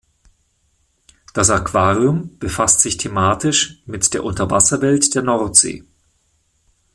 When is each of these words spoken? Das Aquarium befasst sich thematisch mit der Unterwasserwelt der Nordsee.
Das 1.35 1.51
Aquarium 1.51 2.39
befasst 2.39 2.79
sich 2.79 2.97
thematisch 2.97 3.83
mit 3.85 4.15
der 4.15 4.23
Unterwasserwelt 4.23 5.13
der 5.13 5.21
Nordsee. 5.21 5.83